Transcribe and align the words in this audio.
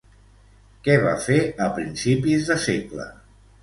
Què 0.87 0.95
va 1.05 1.13
fer 1.27 1.39
a 1.69 1.71
principis 1.79 2.53
de 2.53 2.63
segle? 2.69 3.11